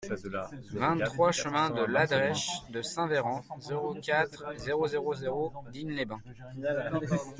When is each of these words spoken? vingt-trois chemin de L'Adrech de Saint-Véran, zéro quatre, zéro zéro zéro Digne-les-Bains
vingt-trois 0.73 1.31
chemin 1.31 1.69
de 1.69 1.83
L'Adrech 1.83 2.63
de 2.71 2.81
Saint-Véran, 2.81 3.43
zéro 3.59 3.93
quatre, 3.93 4.43
zéro 4.57 4.87
zéro 4.87 5.13
zéro 5.13 5.53
Digne-les-Bains 5.71 6.23